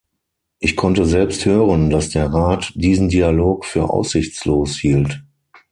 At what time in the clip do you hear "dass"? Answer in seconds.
1.91-2.09